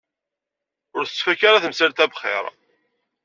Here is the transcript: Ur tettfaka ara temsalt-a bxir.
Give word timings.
Ur 0.97 1.03
tettfaka 1.05 1.45
ara 1.47 1.63
temsalt-a 1.63 2.05
bxir. 2.11 2.45